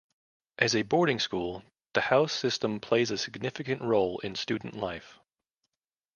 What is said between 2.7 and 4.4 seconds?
plays a significant role in